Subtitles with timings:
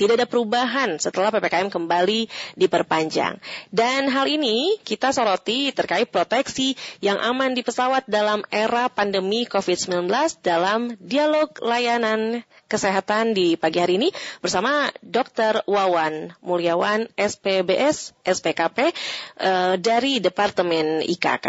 [0.00, 2.24] tidak ada perubahan setelah PPKM kembali
[2.56, 3.36] diperpanjang.
[3.68, 6.72] Dan hal ini kita soroti terkait proteksi
[7.04, 10.08] yang aman di pesawat dalam era pandemi COVID-19
[10.40, 12.40] dalam dialog layanan
[12.72, 14.08] kesehatan di pagi hari ini
[14.40, 15.68] bersama Dr.
[15.68, 18.96] Wawan Mulyawan SPBS SPKP
[19.36, 21.46] uh, dari Departemen IKK.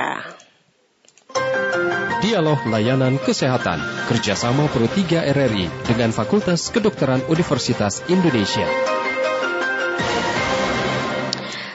[2.22, 8.64] Dialog Layanan Kesehatan kerjasama Pro 3 RRI dengan Fakultas Kedokteran Universitas Indonesia.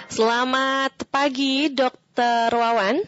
[0.07, 3.05] Selamat pagi, Dokter Wawan.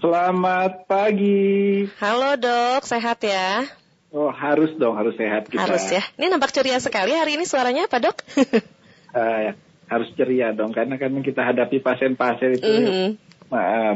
[0.00, 1.90] Selamat pagi.
[1.98, 3.66] Halo dok, sehat ya?
[4.14, 5.68] Oh harus dong, harus sehat kita.
[5.68, 6.06] Harus ya.
[6.16, 8.22] Ini nampak ceria sekali hari ini suaranya apa dok?
[9.12, 9.52] uh,
[9.92, 13.31] harus ceria dong, karena kan kita hadapi pasien-pasien itu mm -hmm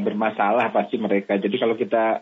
[0.04, 1.40] bermasalah pasti mereka.
[1.40, 2.20] Jadi kalau kita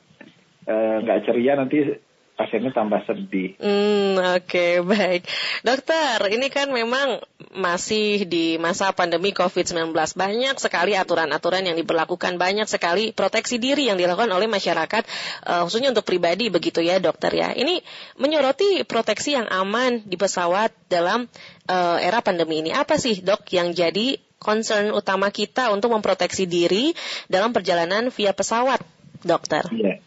[0.71, 1.99] eh, nggak uh, ceria nanti
[2.35, 3.55] pasiennya tambah sedih.
[3.63, 5.23] Hmm, oke, okay, baik.
[5.63, 7.23] Dokter, ini kan memang
[7.55, 9.95] masih di masa pandemi COVID-19.
[9.95, 15.03] Banyak sekali aturan-aturan yang diberlakukan, banyak sekali proteksi diri yang dilakukan oleh masyarakat,
[15.47, 17.55] uh, khususnya untuk pribadi begitu ya dokter ya.
[17.55, 17.79] Ini
[18.19, 21.31] menyoroti proteksi yang aman di pesawat dalam
[21.71, 22.77] era pandemi ini.
[22.77, 26.93] Apa sih dok yang jadi concern utama kita untuk memproteksi diri
[27.33, 28.85] dalam perjalanan via pesawat,
[29.25, 29.65] dokter?
[29.73, 30.05] Iya.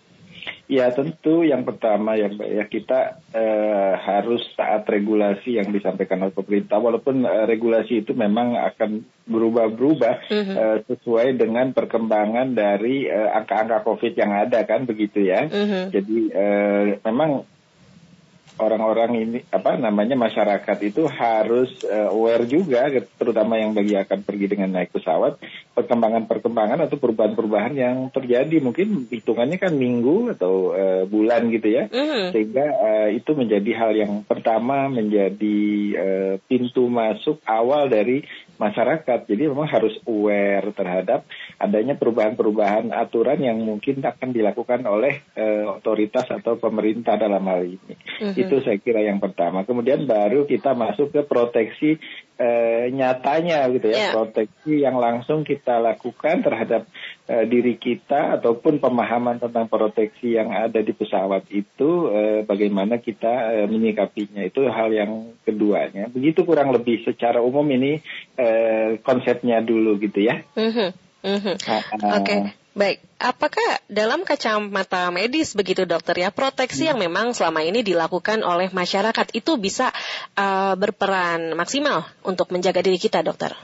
[0.67, 2.99] Ya tentu yang pertama ya Mbak ya kita
[3.31, 10.27] eh, harus taat regulasi yang disampaikan oleh pemerintah walaupun eh, regulasi itu memang akan berubah-berubah
[10.27, 10.55] mm -hmm.
[10.59, 15.47] eh, sesuai dengan perkembangan dari eh, angka-angka COVID yang ada kan begitu ya.
[15.47, 15.83] Mm -hmm.
[15.87, 17.47] Jadi eh, memang
[18.57, 24.45] orang-orang ini apa namanya masyarakat itu harus uh, aware juga terutama yang bagi akan pergi
[24.49, 25.37] dengan naik pesawat
[25.77, 32.33] perkembangan-perkembangan atau perubahan-perubahan yang terjadi mungkin hitungannya kan minggu atau uh, bulan gitu ya mm.
[32.33, 35.59] sehingga uh, itu menjadi hal yang pertama menjadi
[35.97, 38.25] uh, pintu masuk awal dari
[38.57, 39.25] masyarakat.
[39.25, 41.25] Jadi memang harus aware terhadap
[41.57, 47.93] adanya perubahan-perubahan aturan yang mungkin akan dilakukan oleh uh, otoritas atau pemerintah dalam hal ini.
[47.95, 48.41] Mm -hmm.
[48.41, 49.63] Itu saya kira yang pertama.
[49.63, 52.01] Kemudian baru kita masuk ke proteksi
[52.37, 54.13] uh, nyatanya gitu ya, yeah.
[54.13, 56.89] proteksi yang langsung kita lakukan terhadap
[57.29, 63.61] uh, diri kita ataupun pemahaman tentang proteksi yang ada di pesawat itu uh, bagaimana kita
[63.61, 64.45] uh, menyikapinya.
[64.45, 66.09] Itu hal yang keduanya.
[66.09, 67.99] Begitu kurang lebih secara umum ini
[68.37, 70.45] Eh, konsepnya dulu gitu ya.
[70.53, 70.89] Mm-hmm.
[71.25, 71.55] Mm-hmm.
[71.57, 71.81] Uh,
[72.21, 72.21] Oke.
[72.21, 72.39] Okay.
[72.77, 76.89] Baik, apakah dalam kacamata medis begitu dokter ya proteksi hmm.
[76.93, 79.89] yang memang selama ini dilakukan oleh masyarakat itu bisa
[80.37, 83.57] uh, berperan maksimal untuk menjaga diri kita dokter?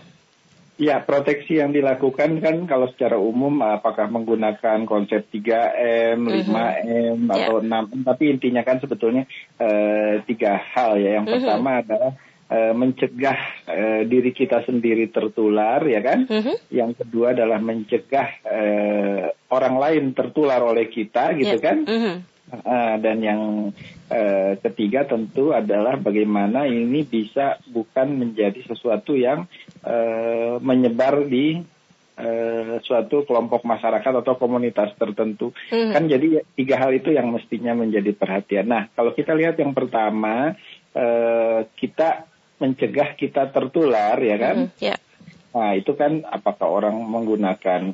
[0.81, 6.50] Ya, proteksi yang dilakukan kan kalau secara umum apakah menggunakan konsep 3M, mm -hmm.
[6.50, 7.85] 5M atau yeah.
[7.85, 9.29] 6M, tapi intinya kan sebetulnya
[9.62, 11.22] uh, tiga hal ya.
[11.22, 11.46] Yang mm -hmm.
[11.46, 12.12] pertama adalah
[12.52, 16.28] mencegah uh, diri kita sendiri tertular ya kan.
[16.28, 16.56] Mm-hmm.
[16.70, 21.66] Yang kedua adalah mencegah uh, orang lain tertular oleh kita gitu yeah.
[21.66, 21.78] kan.
[21.88, 22.16] Mm-hmm.
[22.53, 23.42] Uh, dan yang
[24.14, 29.50] uh, ketiga tentu adalah bagaimana ini bisa bukan menjadi sesuatu yang
[29.82, 31.58] uh, menyebar di
[32.22, 35.50] uh, suatu kelompok masyarakat atau komunitas tertentu.
[35.74, 35.92] Mm-hmm.
[35.98, 38.70] Kan jadi tiga hal itu yang mestinya menjadi perhatian.
[38.70, 40.53] Nah, kalau kita lihat yang pertama,
[40.94, 42.30] uh, kita
[42.63, 44.72] mencegah kita tertular ya kan?
[44.72, 45.00] Mm, yeah.
[45.51, 47.91] Nah itu kan apakah orang menggunakan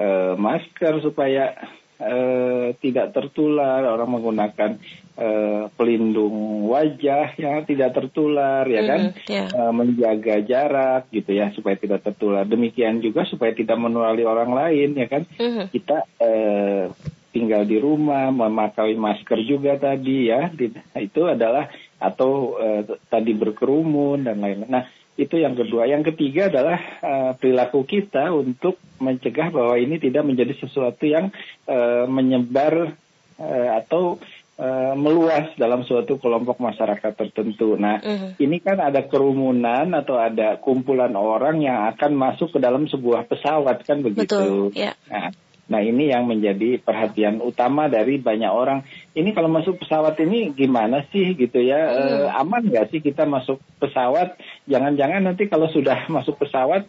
[0.00, 1.52] uh, masker supaya
[2.00, 4.80] uh, tidak tertular, orang menggunakan
[5.20, 9.00] uh, pelindung wajah yang tidak tertular ya kan?
[9.12, 9.48] Mm, yeah.
[9.52, 12.48] uh, menjaga jarak gitu ya supaya tidak tertular.
[12.48, 15.28] Demikian juga supaya tidak menulari orang lain ya kan?
[15.36, 15.68] Mm.
[15.68, 16.88] Kita uh,
[17.36, 20.48] tinggal di rumah memakai masker juga tadi ya
[20.96, 21.68] itu adalah
[22.00, 22.80] atau uh,
[23.12, 24.72] tadi berkerumun dan lain-lain.
[24.72, 24.84] Nah,
[25.16, 25.88] itu yang kedua.
[25.88, 31.32] Yang ketiga adalah uh, perilaku kita untuk mencegah bahwa ini tidak menjadi sesuatu yang
[31.68, 32.96] uh, menyebar
[33.40, 34.20] uh, atau
[34.60, 37.80] uh, meluas dalam suatu kelompok masyarakat tertentu.
[37.80, 38.36] Nah, uh-huh.
[38.36, 43.88] ini kan ada kerumunan atau ada kumpulan orang yang akan masuk ke dalam sebuah pesawat
[43.88, 44.36] kan begitu.
[44.36, 44.96] Betul, yeah.
[45.08, 45.32] Nah,
[45.66, 48.86] Nah ini yang menjadi perhatian utama dari banyak orang.
[49.18, 51.90] Ini kalau masuk pesawat ini gimana sih gitu ya?
[51.90, 51.98] Hmm.
[51.98, 52.06] E,
[52.38, 54.38] aman nggak sih kita masuk pesawat?
[54.70, 56.86] Jangan-jangan nanti kalau sudah masuk pesawat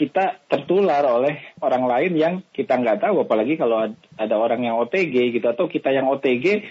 [0.00, 3.28] kita tertular oleh orang lain yang kita nggak tahu.
[3.28, 3.84] Apalagi kalau
[4.16, 6.64] ada orang yang OTG gitu atau kita yang OTG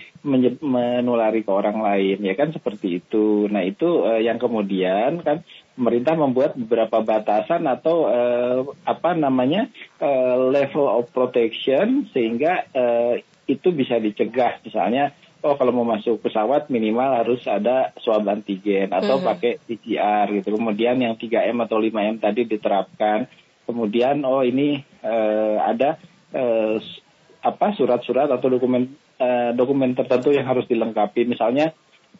[0.65, 3.45] menulari ke orang lain ya kan seperti itu.
[3.53, 5.45] Nah itu e, yang kemudian kan
[5.77, 9.71] pemerintah membuat beberapa batasan atau uh, apa namanya
[10.03, 13.15] uh, level of protection sehingga uh,
[13.47, 19.17] itu bisa dicegah misalnya oh kalau mau masuk pesawat minimal harus ada swab antigen atau
[19.17, 19.29] mm -hmm.
[19.29, 20.55] pakai PCR gitu.
[20.59, 23.27] Kemudian yang 3M atau 5M tadi diterapkan.
[23.63, 25.95] Kemudian oh ini uh, ada
[26.33, 26.75] uh,
[27.39, 31.71] apa surat-surat atau dokumen uh, dokumen tertentu yang harus dilengkapi misalnya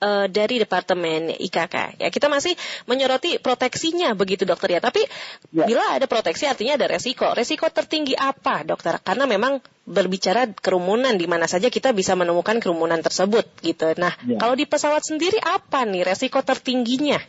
[0.00, 2.00] uh, dari Departemen IKK.
[2.00, 2.56] Ya, kita masih
[2.88, 4.80] menyoroti proteksinya begitu dokter ya.
[4.80, 5.04] Tapi
[5.52, 5.66] ya.
[5.68, 8.96] bila ada proteksi artinya ada resiko resiko tertinggi apa, dokter?
[9.02, 13.94] Karena memang berbicara kerumunan di mana saja kita bisa menemukan kerumunan tersebut gitu.
[14.00, 14.40] Nah, ya.
[14.40, 17.22] kalau di pesawat sendiri apa nih resiko tertingginya?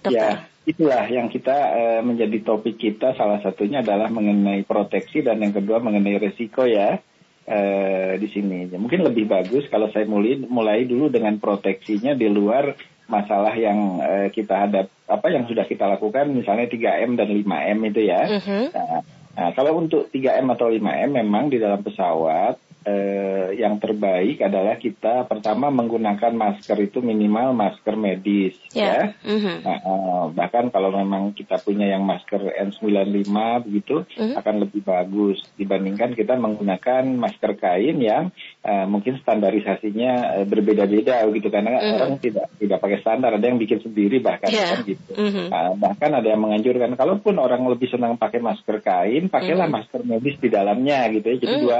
[0.00, 0.46] Dokter?
[0.46, 5.52] Ya, itulah yang kita uh, menjadi topik kita salah satunya adalah mengenai proteksi dan yang
[5.52, 7.02] kedua mengenai resiko ya.
[7.46, 8.66] Uh, di sini.
[8.74, 12.74] Mungkin lebih bagus kalau saya mulai mulai dulu dengan proteksinya di luar
[13.06, 18.00] masalah yang uh, kita hadap apa yang sudah kita lakukan misalnya 3M dan 5M itu
[18.02, 18.26] ya.
[18.26, 18.66] Uh -huh.
[18.74, 19.00] nah,
[19.36, 22.56] Nah, kalau untuk 3M atau 5M memang di dalam pesawat
[22.86, 29.10] eh, yang terbaik adalah kita pertama menggunakan masker itu minimal masker medis yeah.
[29.10, 29.26] ya.
[29.26, 29.56] Mm-hmm.
[29.66, 33.34] Nah, eh, bahkan kalau memang kita punya yang masker N95
[33.66, 34.38] begitu mm-hmm.
[34.38, 38.30] akan lebih bagus dibandingkan kita menggunakan masker kain yang
[38.62, 41.96] eh, mungkin standarisasinya eh, berbeda-beda begitu karena mm-hmm.
[41.98, 44.78] orang tidak tidak pakai standar ada yang bikin sendiri bahkan yeah.
[44.78, 45.10] kan gitu.
[45.10, 45.46] Mm-hmm.
[45.50, 49.74] Nah, bahkan ada yang menganjurkan kalaupun orang lebih senang pakai masker kain pakailah mm-hmm.
[49.74, 51.36] masker medis di dalamnya gitu ya.
[51.42, 51.66] Jadi mm-hmm.
[51.66, 51.78] dua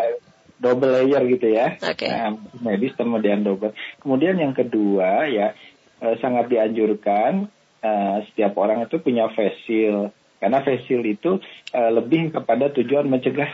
[0.56, 1.76] double layer gitu ya.
[1.76, 2.08] Okay.
[2.08, 3.76] Nah, medis kemudian double.
[4.00, 5.52] Kemudian yang kedua ya
[6.00, 7.48] eh, sangat dianjurkan
[7.84, 11.40] eh, setiap orang itu punya face shield karena face shield itu
[11.72, 13.48] eh, lebih kepada tujuan mencegah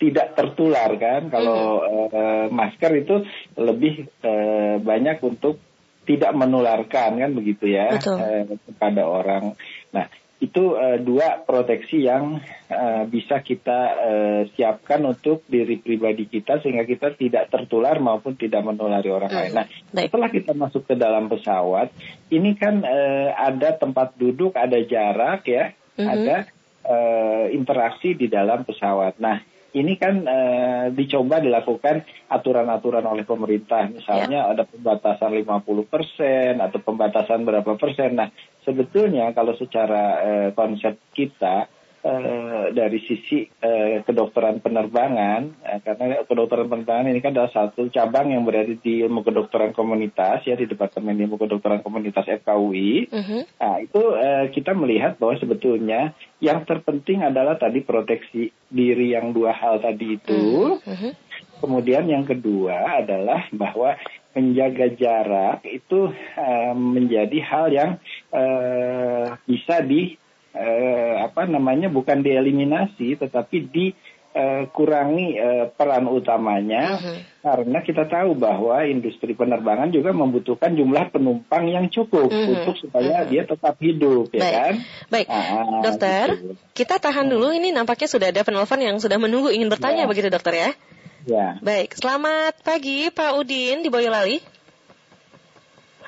[0.00, 1.30] tidak tertular kan.
[1.30, 2.08] Kalau mm.
[2.12, 3.16] eh, masker itu
[3.56, 5.60] lebih eh, banyak untuk
[6.02, 9.54] tidak menularkan kan begitu ya eh, kepada orang.
[9.94, 10.10] Nah
[10.42, 16.82] itu uh, dua proteksi yang uh, bisa kita uh, siapkan untuk diri pribadi kita sehingga
[16.82, 19.38] kita tidak tertular maupun tidak menulari orang hmm.
[19.38, 19.52] lain.
[19.54, 20.10] Nah, Baik.
[20.10, 21.94] setelah kita masuk ke dalam pesawat,
[22.34, 26.08] ini kan uh, ada tempat duduk, ada jarak ya, hmm.
[26.10, 26.36] ada
[26.90, 29.22] uh, interaksi di dalam pesawat.
[29.22, 29.38] Nah,
[29.72, 30.38] ini kan e,
[30.92, 33.88] dicoba dilakukan aturan-aturan oleh pemerintah.
[33.88, 34.52] Misalnya yeah.
[34.52, 38.20] ada pembatasan 50 persen atau pembatasan berapa persen.
[38.20, 38.28] Nah,
[38.62, 41.66] sebetulnya kalau secara e, konsep kita
[42.02, 48.34] uh, dari sisi uh, kedokteran penerbangan uh, karena kedokteran penerbangan ini kan adalah satu cabang
[48.34, 53.08] yang berada di ilmu kedokteran komunitas ya di departemen ilmu kedokteran komunitas FKUI.
[53.08, 53.42] Uh -huh.
[53.58, 59.54] Nah itu uh, kita melihat bahwa sebetulnya yang terpenting adalah tadi proteksi diri yang dua
[59.54, 60.42] hal tadi itu.
[60.82, 61.12] Uh -huh.
[61.62, 63.94] Kemudian yang kedua adalah bahwa
[64.32, 67.90] menjaga jarak itu uh, menjadi hal yang
[68.32, 70.16] uh, bisa di
[70.52, 77.18] eh, apa namanya bukan dieliminasi tetapi dikurangi eh, eh, peran utamanya uh -huh.
[77.42, 82.52] karena kita tahu bahwa industri penerbangan juga membutuhkan jumlah penumpang yang cukup uh -huh.
[82.52, 83.30] untuk supaya uh -huh.
[83.32, 84.54] dia tetap hidup ya Baik.
[84.54, 84.74] kan.
[85.08, 86.54] Baik, nah, dokter, gitu.
[86.76, 90.08] kita tahan dulu ini nampaknya sudah ada penelpon yang sudah menunggu ingin bertanya ya.
[90.08, 90.70] begitu dokter ya.
[91.22, 91.54] Ya.
[91.62, 94.42] Baik, selamat pagi Pak Udin di Boyolali.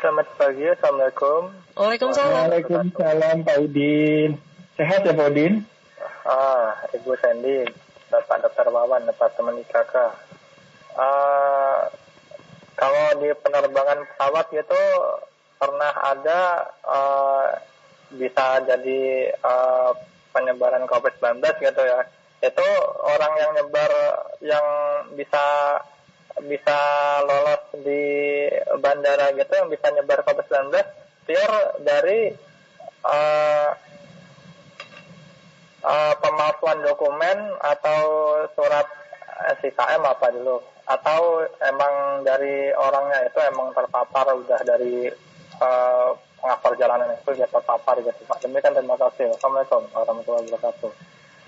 [0.03, 1.55] Selamat pagi, Assalamualaikum.
[1.79, 2.51] Waalaikumsalam.
[2.51, 4.35] Waalaikumsalam Pak Udin.
[4.75, 5.63] Sehat ya Pak Udin?
[6.27, 7.63] Ah, Ibu Sandy,
[8.11, 9.95] Bapak Dokter Wawan, Departemen IKK.
[10.99, 11.87] Uh,
[12.75, 14.83] kalau di penerbangan pesawat itu
[15.63, 16.41] pernah ada
[16.83, 17.55] uh,
[18.11, 19.95] bisa jadi uh,
[20.35, 22.03] penyebaran COVID-19 gitu ya.
[22.45, 22.69] Itu
[23.01, 23.93] orang yang nyebar
[24.45, 24.67] yang
[25.17, 25.45] bisa
[26.45, 26.79] bisa
[27.25, 28.03] lolos di
[28.83, 30.75] bandara gitu yang bisa nyebar COVID-19
[31.25, 32.35] pure dari
[33.07, 33.71] uh,
[35.85, 38.03] uh, pemalsuan dokumen atau
[38.53, 38.85] surat
[39.63, 40.61] SIKM apa dulu?
[40.85, 45.09] Atau emang dari orangnya itu emang terpapar udah dari
[45.65, 46.13] uh,
[46.45, 48.45] pengapar jalanan itu dia terpapar gitu Pak.
[48.45, 49.33] Demikian terima kasih.
[49.33, 50.93] Assalamualaikum warahmatullahi wabarakatuh.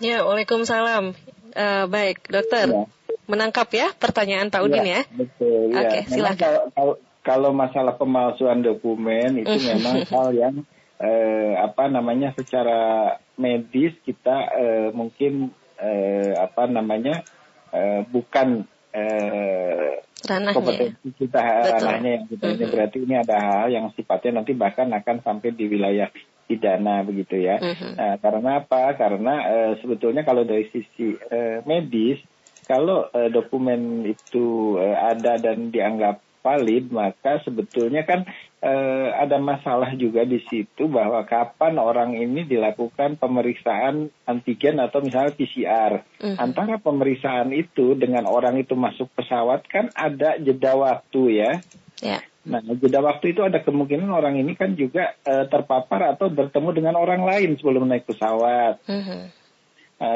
[0.00, 1.16] Ya, Waalaikumsalam.
[1.56, 2.68] Uh, baik, dokter.
[2.68, 2.84] Ya.
[3.26, 5.02] Menangkap ya pertanyaan Pak Udin ya?
[5.02, 5.02] ya?
[5.10, 5.82] Betul, ya.
[5.82, 6.38] Oke, silakan.
[6.38, 6.94] Kalau, kalau,
[7.26, 10.54] kalau masalah pemalsuan dokumen itu memang hal yang
[11.02, 17.26] eh, apa namanya secara medis kita eh, mungkin eh, apa namanya
[17.74, 18.62] eh, bukan
[18.94, 20.56] eh, ranahnya.
[20.56, 21.72] kompetensi kita Betul.
[21.76, 25.66] ranahnya yang kita ini berarti ini ada hal yang sifatnya nanti bahkan akan sampai di
[25.68, 26.08] wilayah
[26.46, 27.58] pidana begitu ya.
[27.58, 27.92] Uh-huh.
[27.98, 28.94] Nah, karena apa?
[28.94, 32.22] Karena uh, sebetulnya kalau dari sisi uh, medis,
[32.66, 38.22] kalau uh, dokumen itu uh, ada dan dianggap valid, maka sebetulnya kan
[38.62, 45.34] eh, ada masalah juga di situ bahwa kapan orang ini dilakukan pemeriksaan antigen atau misalnya
[45.34, 46.06] PCR.
[46.22, 46.38] Mm.
[46.38, 51.52] Antara pemeriksaan itu dengan orang itu masuk pesawat kan ada jeda waktu ya.
[51.98, 52.22] Yeah.
[52.46, 56.94] Nah, jeda waktu itu ada kemungkinan orang ini kan juga uh, terpapar atau bertemu dengan
[56.94, 58.78] orang lain sebelum naik pesawat.
[58.86, 59.22] Mm -hmm.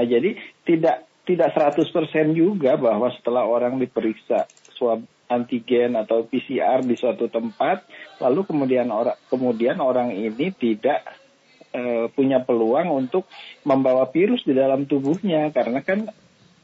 [0.07, 0.31] jadi
[0.63, 1.91] tidak tidak 100%
[2.35, 7.87] juga bahwa setelah orang diperiksa swab antigen atau PCR di suatu tempat,
[8.19, 11.07] lalu kemudian orang kemudian orang ini tidak
[11.71, 13.31] e, punya peluang untuk
[13.63, 16.11] membawa virus di dalam tubuhnya karena kan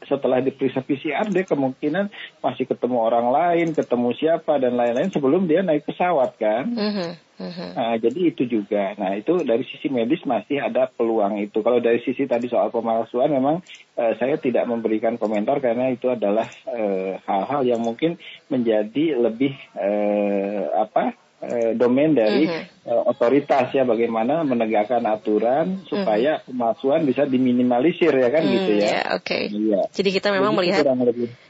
[0.07, 2.09] setelah diperiksa PCR dia kemungkinan
[2.39, 6.65] masih ketemu orang lain, ketemu siapa dan lain-lain sebelum dia naik pesawat kan.
[6.71, 7.11] Uh-huh.
[7.37, 7.69] Uh-huh.
[7.77, 8.97] Nah, jadi itu juga.
[8.97, 11.61] Nah itu dari sisi medis masih ada peluang itu.
[11.61, 13.61] Kalau dari sisi tadi soal pemalsuan memang
[13.93, 18.17] uh, saya tidak memberikan komentar karena itu adalah uh, hal-hal yang mungkin
[18.49, 22.89] menjadi lebih uh, apa eh, domain dari uh-huh.
[22.89, 26.49] eh, otoritas ya bagaimana menegakkan aturan supaya uh-huh.
[26.49, 28.85] pemalsuan bisa diminimalisir ya kan uh gitu ya.
[28.85, 29.25] Yeah, Oke.
[29.25, 29.43] Okay.
[29.53, 29.81] Iya.
[29.93, 30.83] Jadi kita memang Jadi melihat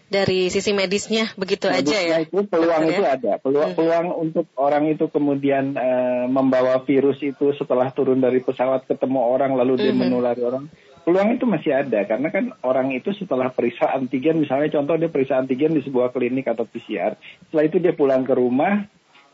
[0.07, 2.17] dari sisi medisnya begitu medisnya aja ya.
[2.23, 3.15] itu peluang itu ya?
[3.15, 3.31] ada.
[3.39, 3.79] Peluang uh-huh.
[3.79, 9.55] peluang untuk orang itu kemudian eh, membawa virus itu setelah turun dari pesawat ketemu orang
[9.55, 9.99] lalu dia uh-huh.
[10.03, 10.67] menulari orang.
[11.07, 15.39] Peluang itu masih ada karena kan orang itu setelah periksa antigen misalnya contoh dia periksa
[15.39, 17.15] antigen di sebuah klinik atau PCR.
[17.47, 18.83] Setelah itu dia pulang ke rumah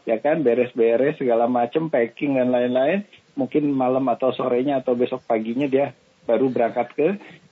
[0.03, 5.65] ya kan beres-beres segala macam packing dan lain-lain mungkin malam atau sorenya atau besok paginya
[5.65, 7.07] dia baru berangkat ke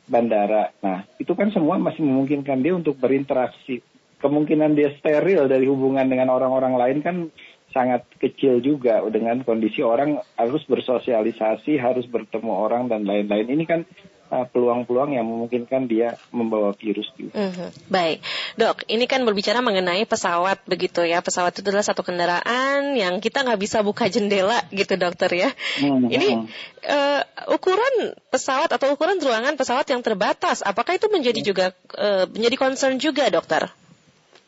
[0.08, 0.76] bandara.
[0.84, 3.80] Nah, itu kan semua masih memungkinkan dia untuk berinteraksi.
[4.22, 7.16] Kemungkinan dia steril dari hubungan dengan orang-orang lain kan
[7.72, 13.48] sangat kecil juga dengan kondisi orang harus bersosialisasi, harus bertemu orang dan lain-lain.
[13.48, 13.82] Ini kan
[14.32, 17.36] peluang-peluang yang memungkinkan dia membawa virus juga.
[17.36, 17.70] Mm-hmm.
[17.92, 18.18] Baik,
[18.56, 21.20] dok, ini kan berbicara mengenai pesawat begitu ya.
[21.20, 25.50] Pesawat itu adalah satu kendaraan yang kita nggak bisa buka jendela gitu, dokter ya.
[25.84, 26.08] Mm-hmm.
[26.08, 26.30] Ini
[26.88, 27.22] uh,
[27.52, 31.66] ukuran pesawat atau ukuran ruangan pesawat yang terbatas, apakah itu menjadi juga
[32.00, 33.68] uh, menjadi concern juga, dokter?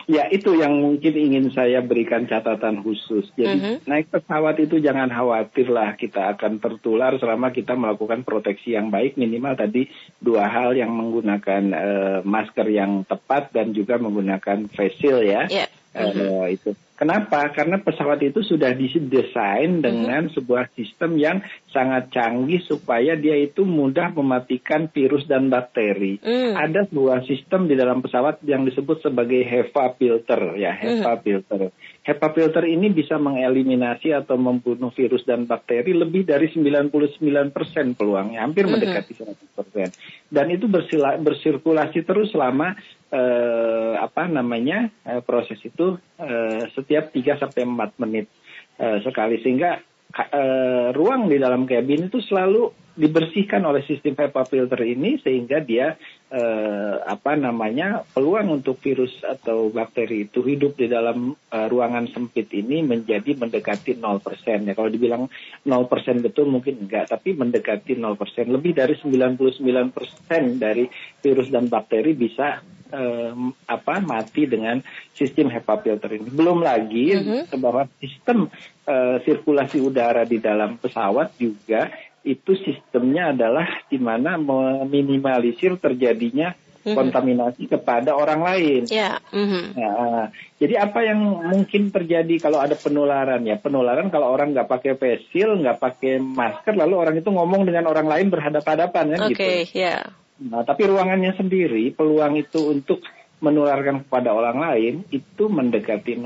[0.10, 3.29] Ya itu yang mungkin ingin saya berikan catatan khusus.
[3.36, 3.77] Jadi uh-huh.
[3.88, 9.15] naik pesawat itu jangan khawatir lah kita akan tertular selama kita melakukan proteksi yang baik
[9.15, 9.88] minimal tadi
[10.19, 15.48] dua hal yang menggunakan uh, masker yang tepat dan juga menggunakan face shield ya.
[15.48, 15.69] Yeah.
[15.94, 17.52] Uh, itu Kenapa?
[17.52, 20.40] Karena pesawat itu sudah didesain dengan mm-hmm.
[20.40, 26.22] sebuah sistem yang sangat canggih supaya dia itu mudah mematikan virus dan bakteri.
[26.24, 26.56] Mm.
[26.56, 31.22] Ada sebuah sistem di dalam pesawat yang disebut sebagai HEPA filter ya, HEPA mm.
[31.28, 31.62] filter.
[32.03, 36.91] HEPA filter ini bisa mengeliminasi atau membunuh virus dan bakteri lebih dari 99%
[37.95, 38.75] peluangnya, hampir mm-hmm.
[38.75, 40.27] mendekati 100%.
[40.27, 40.67] Dan itu
[41.24, 42.75] bersirkulasi terus selama
[43.07, 48.27] eh, apa namanya eh, proses itu eh, setiap 3 sampai 4 menit
[48.83, 49.79] eh, sekali sehingga
[50.12, 55.98] eh, ruang di dalam kabin itu selalu dibersihkan oleh sistem HEPA filter ini sehingga dia
[56.30, 62.54] eh, apa namanya peluang untuk virus atau bakteri itu hidup di dalam eh, ruangan sempit
[62.54, 65.26] ini menjadi mendekati 0% ya kalau dibilang
[65.66, 68.14] 0% betul mungkin enggak tapi mendekati 0%
[68.54, 69.34] lebih dari 99%
[70.62, 70.86] dari
[71.18, 72.62] virus dan bakteri bisa
[72.94, 73.34] eh,
[73.66, 74.78] apa mati dengan
[75.18, 76.30] sistem HEPA filter ini.
[76.30, 77.58] Belum lagi mm -hmm.
[77.58, 78.54] bahwa sistem
[78.86, 81.90] eh, sirkulasi udara di dalam pesawat juga
[82.24, 86.96] itu sistemnya adalah di mana meminimalisir terjadinya mm-hmm.
[86.96, 88.82] kontaminasi kepada orang lain.
[88.88, 89.20] Yeah.
[89.32, 89.63] Mm-hmm.
[89.75, 91.20] Nah, jadi apa yang
[91.51, 93.60] mungkin terjadi kalau ada penularan ya?
[93.60, 97.88] Penularan kalau orang nggak pakai face shield, nggak pakai masker, lalu orang itu ngomong dengan
[97.88, 99.44] orang lain berhadapan-hadapan kan okay, gitu.
[99.44, 99.98] Oke, ya.
[100.44, 103.00] Nah, tapi ruangannya sendiri, peluang itu untuk
[103.44, 106.24] menularkan kepada orang lain itu mendekati 0%.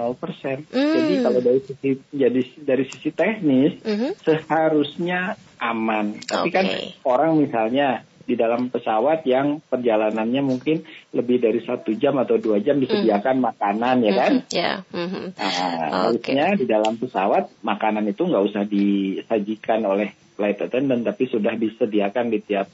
[0.69, 0.93] Mm.
[0.93, 4.11] Jadi kalau dari sisi jadi dari sisi teknis mm -hmm.
[4.21, 6.17] seharusnya aman.
[6.23, 6.55] Tapi okay.
[6.55, 6.65] kan
[7.05, 10.83] orang misalnya di dalam pesawat yang perjalanannya mungkin
[11.15, 13.43] lebih dari satu jam atau dua jam disediakan mm.
[13.47, 14.31] makanan ya kan?
[14.35, 14.77] Mm, yeah.
[14.91, 15.25] mm -hmm.
[15.39, 15.51] Nah,
[16.11, 16.35] okay.
[16.35, 22.29] harusnya di dalam pesawat makanan itu nggak usah disajikan oleh flight attendant tapi sudah disediakan
[22.29, 22.67] di tiap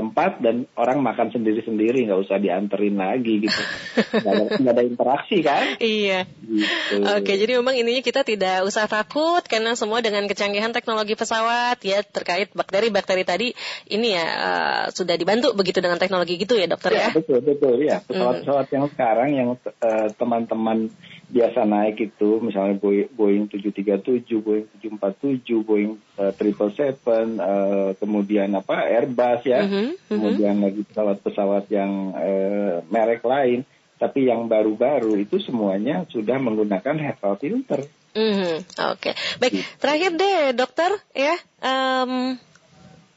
[0.00, 3.60] tempat dan orang makan sendiri-sendiri nggak usah dianterin lagi gitu.
[4.20, 5.76] Nggak ada, gak ada interaksi kan?
[5.76, 6.24] Iya.
[6.50, 7.04] Gitu.
[7.04, 12.02] oke jadi memang ininya kita tidak usah takut karena semua dengan kecanggihan teknologi pesawat ya
[12.02, 13.48] terkait bakteri-bakteri tadi
[13.86, 17.10] ini ya uh, sudah dibantu begitu dengan teknologi gitu ya dokter ya, ya?
[17.14, 18.02] betul betul ya.
[18.02, 20.90] Pesawat-pesawat yang sekarang yang uh, teman-teman
[21.30, 22.76] biasa naik itu misalnya
[23.14, 30.58] Boeing 737, Boeing 747, Boeing uh, 777, uh, kemudian apa Airbus ya, mm -hmm, kemudian
[30.58, 33.62] lagi pesawat-pesawat yang uh, merek lain,
[34.02, 37.80] tapi yang baru-baru itu semuanya sudah menggunakan HEPA filter.
[38.10, 38.54] -hmm.
[38.90, 39.14] Oke, okay.
[39.38, 39.52] baik.
[39.54, 39.64] Gitu.
[39.78, 42.34] Terakhir deh, dokter ya, um,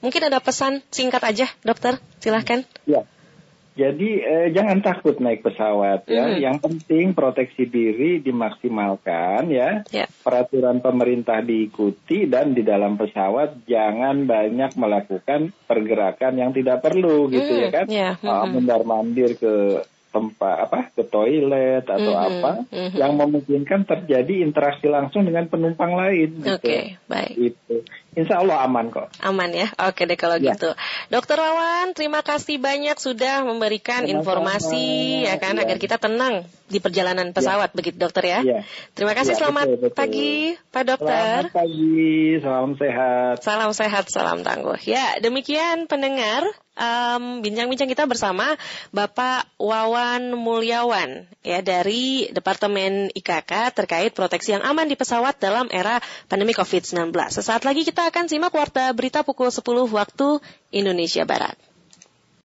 [0.05, 2.61] mungkin ada pesan singkat aja, dokter, silahkan.
[2.85, 3.09] Ya.
[3.73, 6.29] Jadi eh, jangan takut naik pesawat ya.
[6.29, 6.37] Mm.
[6.39, 9.81] Yang penting proteksi diri dimaksimalkan ya.
[9.89, 10.07] Yeah.
[10.21, 17.53] Peraturan pemerintah diikuti dan di dalam pesawat jangan banyak melakukan pergerakan yang tidak perlu gitu
[17.53, 17.61] mm.
[17.65, 17.85] ya kan.
[17.89, 18.13] Yeah.
[18.21, 18.41] Mm -hmm.
[18.41, 19.81] uh, mundar mandir ke
[20.13, 22.97] tempat apa ke toilet atau mm -hmm, apa mm -hmm.
[23.01, 26.37] yang memungkinkan terjadi interaksi langsung dengan penumpang lain.
[26.37, 26.53] Gitu.
[26.53, 27.33] Oke, okay, baik.
[27.33, 27.81] Itu.
[28.13, 29.09] Insya Allah aman kok.
[29.25, 29.67] Aman ya.
[29.89, 30.53] Oke deh kalau ya.
[30.53, 30.69] gitu.
[31.09, 34.13] Dokter Wawan, terima kasih banyak sudah memberikan Sama-sama.
[34.21, 34.85] informasi
[35.25, 35.65] ya kan ya.
[35.65, 37.75] agar kita tenang di perjalanan pesawat ya.
[37.77, 38.39] begitu dokter ya.
[38.41, 38.61] ya.
[38.97, 39.37] Terima kasih.
[39.37, 39.93] Ya, selamat betul, betul.
[39.93, 40.33] pagi
[40.73, 41.39] Pak Dokter.
[41.45, 42.01] Selamat pagi.
[42.41, 43.35] Salam sehat.
[43.45, 44.79] Salam sehat, salam tangguh.
[44.81, 46.41] Ya, demikian pendengar
[46.73, 48.57] um, bincang-bincang kita bersama
[48.89, 56.01] Bapak Wawan Mulyawan ya dari Departemen IKK terkait proteksi yang aman di pesawat dalam era
[56.25, 57.13] pandemi COVID-19.
[57.29, 59.61] Sesaat lagi kita akan simak warta berita pukul 10
[59.93, 60.41] waktu
[60.73, 61.55] Indonesia Barat.